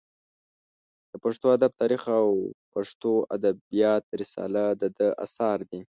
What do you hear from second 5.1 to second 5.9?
اثار دي.